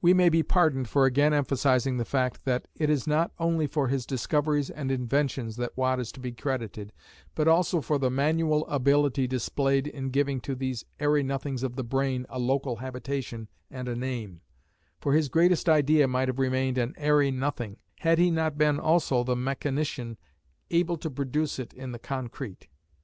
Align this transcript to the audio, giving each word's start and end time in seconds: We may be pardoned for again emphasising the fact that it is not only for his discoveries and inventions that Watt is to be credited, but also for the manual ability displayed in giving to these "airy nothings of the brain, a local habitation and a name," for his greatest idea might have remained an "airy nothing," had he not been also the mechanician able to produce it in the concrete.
We 0.00 0.14
may 0.14 0.28
be 0.28 0.44
pardoned 0.44 0.88
for 0.88 1.04
again 1.04 1.34
emphasising 1.34 1.96
the 1.96 2.04
fact 2.04 2.44
that 2.44 2.68
it 2.76 2.88
is 2.88 3.08
not 3.08 3.32
only 3.40 3.66
for 3.66 3.88
his 3.88 4.06
discoveries 4.06 4.70
and 4.70 4.88
inventions 4.88 5.56
that 5.56 5.76
Watt 5.76 5.98
is 5.98 6.12
to 6.12 6.20
be 6.20 6.30
credited, 6.30 6.92
but 7.34 7.48
also 7.48 7.80
for 7.80 7.98
the 7.98 8.08
manual 8.08 8.68
ability 8.68 9.26
displayed 9.26 9.88
in 9.88 10.10
giving 10.10 10.40
to 10.42 10.54
these 10.54 10.84
"airy 11.00 11.24
nothings 11.24 11.64
of 11.64 11.74
the 11.74 11.82
brain, 11.82 12.24
a 12.28 12.38
local 12.38 12.76
habitation 12.76 13.48
and 13.68 13.88
a 13.88 13.96
name," 13.96 14.42
for 15.00 15.12
his 15.12 15.28
greatest 15.28 15.68
idea 15.68 16.06
might 16.06 16.28
have 16.28 16.38
remained 16.38 16.78
an 16.78 16.94
"airy 16.96 17.32
nothing," 17.32 17.78
had 17.98 18.20
he 18.20 18.30
not 18.30 18.56
been 18.56 18.78
also 18.78 19.24
the 19.24 19.34
mechanician 19.34 20.18
able 20.70 20.96
to 20.98 21.10
produce 21.10 21.58
it 21.58 21.72
in 21.72 21.90
the 21.90 21.98
concrete. 21.98 22.68